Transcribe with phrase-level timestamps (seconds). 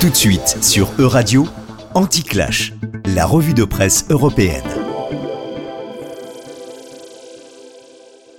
[0.00, 1.46] Tout de suite sur Euradio,
[1.92, 2.72] Anti-Clash,
[3.14, 4.64] la revue de presse européenne.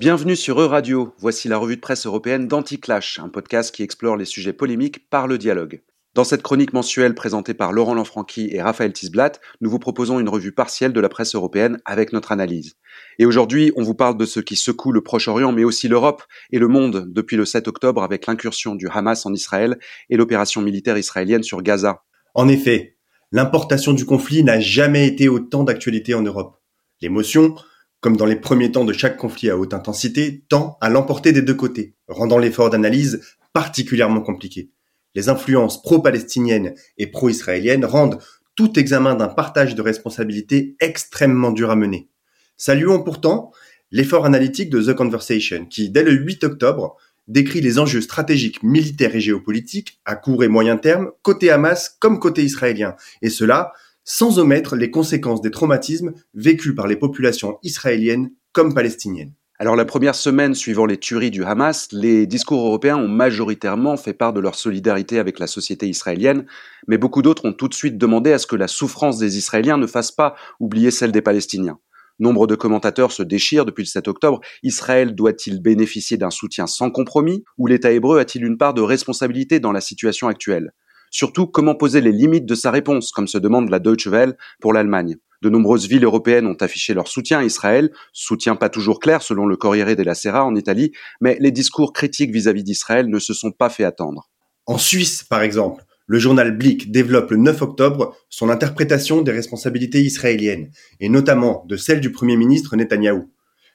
[0.00, 4.24] Bienvenue sur Euradio, voici la revue de presse européenne d'Anti-Clash, un podcast qui explore les
[4.24, 5.82] sujets polémiques par le dialogue.
[6.14, 10.28] Dans cette chronique mensuelle présentée par Laurent Lanfranchi et Raphaël Tisblatt, nous vous proposons une
[10.28, 12.74] revue partielle de la presse européenne avec notre analyse.
[13.18, 16.58] Et aujourd'hui, on vous parle de ce qui secoue le Proche-Orient, mais aussi l'Europe et
[16.58, 19.78] le monde depuis le 7 octobre avec l'incursion du Hamas en Israël
[20.10, 22.02] et l'opération militaire israélienne sur Gaza.
[22.34, 22.98] En effet,
[23.30, 26.60] l'importation du conflit n'a jamais été autant d'actualité en Europe.
[27.00, 27.54] L'émotion,
[28.00, 31.40] comme dans les premiers temps de chaque conflit à haute intensité, tend à l'emporter des
[31.40, 33.22] deux côtés, rendant l'effort d'analyse
[33.54, 34.72] particulièrement compliqué
[35.14, 38.18] les influences pro-palestiniennes et pro-israéliennes rendent
[38.54, 42.08] tout examen d'un partage de responsabilités extrêmement dur à mener.
[42.56, 43.52] Saluons pourtant
[43.90, 46.96] l'effort analytique de The Conversation, qui, dès le 8 octobre,
[47.28, 52.18] décrit les enjeux stratégiques, militaires et géopolitiques à court et moyen terme, côté Hamas comme
[52.18, 53.72] côté israélien, et cela
[54.04, 59.32] sans omettre les conséquences des traumatismes vécus par les populations israéliennes comme palestiniennes.
[59.62, 64.12] Alors la première semaine suivant les tueries du Hamas, les discours européens ont majoritairement fait
[64.12, 66.46] part de leur solidarité avec la société israélienne,
[66.88, 69.76] mais beaucoup d'autres ont tout de suite demandé à ce que la souffrance des Israéliens
[69.76, 71.78] ne fasse pas oublier celle des Palestiniens.
[72.18, 74.40] Nombre de commentateurs se déchirent depuis le 7 octobre.
[74.64, 79.60] Israël doit-il bénéficier d'un soutien sans compromis ou l'État hébreu a-t-il une part de responsabilité
[79.60, 80.72] dans la situation actuelle?
[81.12, 84.72] Surtout, comment poser les limites de sa réponse, comme se demande la Deutsche Welle pour
[84.72, 85.16] l'Allemagne.
[85.42, 89.44] De nombreuses villes européennes ont affiché leur soutien à Israël, soutien pas toujours clair selon
[89.44, 93.52] le Corriere della Sera en Italie, mais les discours critiques vis-à-vis d'Israël ne se sont
[93.52, 94.30] pas fait attendre.
[94.64, 100.00] En Suisse, par exemple, le journal Blick développe le 9 octobre son interprétation des responsabilités
[100.00, 103.30] israéliennes, et notamment de celle du Premier ministre Netanyahou,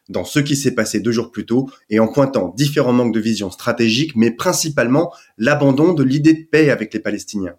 [0.09, 3.19] dans ce qui s'est passé deux jours plus tôt, et en pointant différents manques de
[3.19, 7.55] vision stratégique, mais principalement l'abandon de l'idée de paix avec les Palestiniens.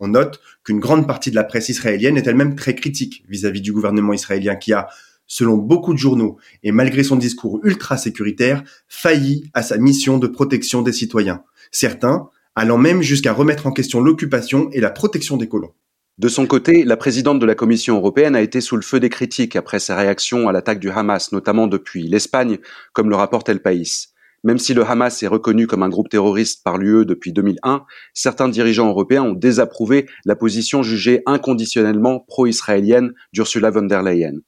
[0.00, 3.72] On note qu'une grande partie de la presse israélienne est elle-même très critique vis-à-vis du
[3.72, 4.88] gouvernement israélien qui a,
[5.26, 10.26] selon beaucoup de journaux et malgré son discours ultra sécuritaire, failli à sa mission de
[10.26, 11.42] protection des citoyens.
[11.70, 15.72] Certains allant même jusqu'à remettre en question l'occupation et la protection des colons.
[16.16, 19.08] De son côté, la présidente de la Commission européenne a été sous le feu des
[19.08, 22.58] critiques après sa réaction à l'attaque du Hamas, notamment depuis l'Espagne,
[22.92, 24.14] comme le rapporte El País.
[24.44, 28.48] Même si le Hamas est reconnu comme un groupe terroriste par l'UE depuis 2001, certains
[28.48, 34.38] dirigeants européens ont désapprouvé la position jugée inconditionnellement pro-israélienne d'Ursula von der Leyen.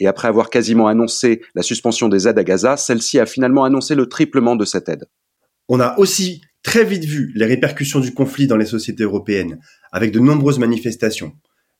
[0.00, 3.94] Et après avoir quasiment annoncé la suspension des aides à Gaza, celle-ci a finalement annoncé
[3.94, 5.06] le triplement de cette aide.
[5.68, 9.58] On a aussi très vite vu les répercussions du conflit dans les sociétés européennes,
[9.90, 11.32] avec de nombreuses manifestations.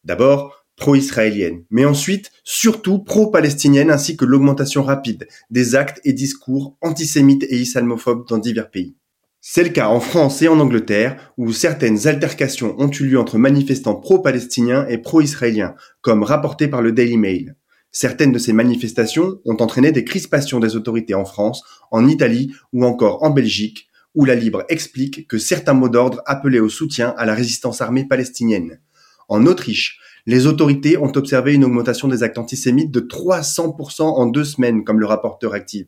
[0.02, 7.44] D'abord, pro-israélienne, mais ensuite surtout pro-palestinienne ainsi que l'augmentation rapide des actes et discours antisémites
[7.50, 8.96] et islamophobes dans divers pays.
[9.42, 13.36] C'est le cas en France et en Angleterre, où certaines altercations ont eu lieu entre
[13.36, 17.56] manifestants pro-palestiniens et pro-israéliens, comme rapporté par le Daily Mail.
[17.90, 22.86] Certaines de ces manifestations ont entraîné des crispations des autorités en France, en Italie ou
[22.86, 27.26] encore en Belgique, où la Libre explique que certains mots d'ordre appelaient au soutien à
[27.26, 28.80] la résistance armée palestinienne.
[29.28, 34.44] En Autriche, les autorités ont observé une augmentation des actes antisémites de 300% en deux
[34.44, 35.86] semaines, comme le rapporteur active.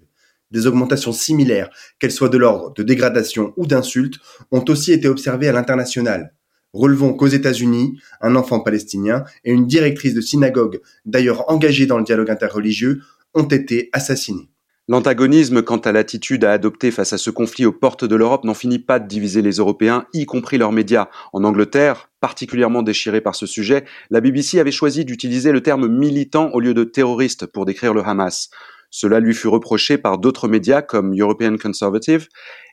[0.51, 4.19] Des augmentations similaires, qu'elles soient de l'ordre de dégradation ou d'insultes,
[4.51, 6.35] ont aussi été observées à l'international.
[6.73, 12.05] Relevons qu'aux États-Unis, un enfant palestinien et une directrice de synagogue, d'ailleurs engagée dans le
[12.05, 13.03] dialogue interreligieux,
[13.35, 14.50] ont été assassinés.
[14.91, 18.55] L'antagonisme quant à l'attitude à adopter face à ce conflit aux portes de l'Europe n'en
[18.55, 21.07] finit pas de diviser les Européens, y compris leurs médias.
[21.33, 26.51] En Angleterre, particulièrement déchirée par ce sujet, la BBC avait choisi d'utiliser le terme militant
[26.55, 28.51] au lieu de terroriste pour décrire le Hamas.
[28.91, 32.27] Cela lui fut reproché par d'autres médias comme European Conservative,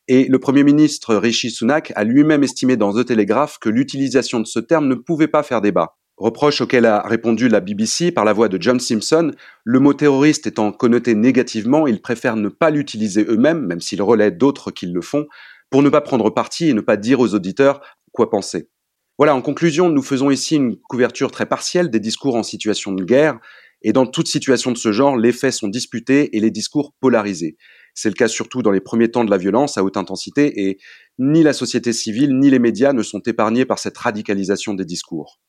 [0.07, 4.47] et le Premier ministre Rishi Sunak a lui-même estimé dans The Telegraph que l'utilisation de
[4.47, 5.97] ce terme ne pouvait pas faire débat.
[6.17, 9.31] Reproche auquel a répondu la BBC par la voix de John Simpson,
[9.63, 14.31] le mot terroriste étant connoté négativement, ils préfèrent ne pas l'utiliser eux-mêmes, même s'ils relaient
[14.31, 15.27] d'autres qui le font,
[15.69, 17.81] pour ne pas prendre parti et ne pas dire aux auditeurs
[18.13, 18.67] quoi penser.
[19.19, 23.03] Voilà, en conclusion, nous faisons ici une couverture très partielle des discours en situation de
[23.03, 23.39] guerre,
[23.83, 27.57] et dans toute situation de ce genre, les faits sont disputés et les discours polarisés.
[27.93, 30.79] C'est le cas surtout dans les premiers temps de la violence à haute intensité, et
[31.19, 35.39] ni la société civile ni les médias ne sont épargnés par cette radicalisation des discours.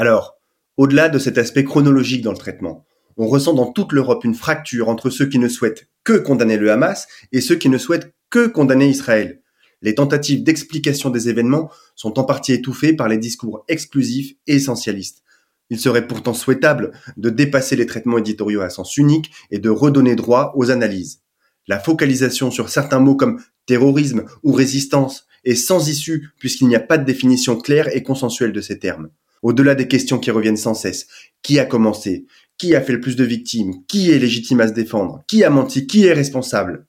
[0.00, 0.38] Alors,
[0.78, 2.86] au-delà de cet aspect chronologique dans le traitement,
[3.18, 6.72] on ressent dans toute l'Europe une fracture entre ceux qui ne souhaitent que condamner le
[6.72, 9.42] Hamas et ceux qui ne souhaitent que condamner Israël.
[9.82, 15.22] Les tentatives d'explication des événements sont en partie étouffées par les discours exclusifs et essentialistes.
[15.68, 20.16] Il serait pourtant souhaitable de dépasser les traitements éditoriaux à sens unique et de redonner
[20.16, 21.20] droit aux analyses.
[21.68, 26.80] La focalisation sur certains mots comme terrorisme ou résistance et sans issue puisqu'il n'y a
[26.80, 29.10] pas de définition claire et consensuelle de ces termes.
[29.42, 31.06] Au-delà des questions qui reviennent sans cesse,
[31.42, 32.26] qui a commencé?
[32.58, 33.84] Qui a fait le plus de victimes?
[33.86, 35.22] Qui est légitime à se défendre?
[35.26, 35.86] Qui a menti?
[35.86, 36.86] Qui est responsable?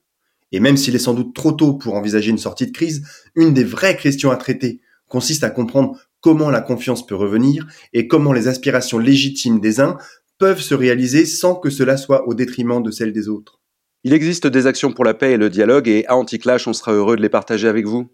[0.51, 3.03] Et même s'il est sans doute trop tôt pour envisager une sortie de crise,
[3.35, 8.07] une des vraies questions à traiter consiste à comprendre comment la confiance peut revenir et
[8.07, 9.97] comment les aspirations légitimes des uns
[10.37, 13.59] peuvent se réaliser sans que cela soit au détriment de celles des autres.
[14.03, 16.93] Il existe des actions pour la paix et le dialogue et à Anticlash, on sera
[16.93, 18.09] heureux de les partager avec vous.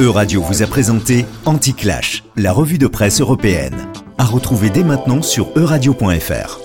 [0.00, 3.86] Euradio vous a présenté Anticlash, la revue de presse européenne.
[4.18, 6.63] À retrouver dès maintenant sur euradio.fr.